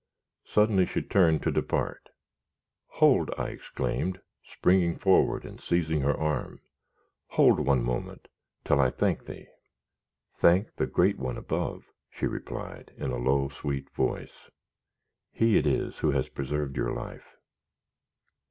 [0.45, 2.09] Suddenly she turned to depart.
[2.87, 6.59] "Hold!" exclaimed I, springing forward and seizing her arm;
[7.27, 8.27] "hold one moment,
[8.65, 9.45] till I thank thee."
[10.33, 14.49] "Thank the Great One above," she replied, in a low, sweet voice.
[15.31, 17.35] "He it is who has preserved your life."